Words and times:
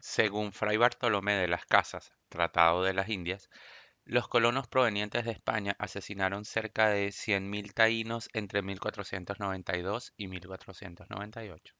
según 0.00 0.54
fray 0.54 0.78
bartolomé 0.78 1.34
de 1.34 1.46
las 1.46 1.66
casas 1.66 2.14
tratado 2.30 2.82
de 2.84 2.94
las 2.94 3.10
indias 3.10 3.50
los 4.06 4.26
colonos 4.26 4.66
provenientes 4.66 5.26
de 5.26 5.32
españa 5.32 5.76
asesinaron 5.78 6.46
cerca 6.46 6.88
de 6.88 7.12
cien 7.12 7.50
mil 7.50 7.74
taínos 7.74 8.30
entre 8.32 8.62
1492 8.62 10.14
y 10.16 10.28
1498 10.28 11.74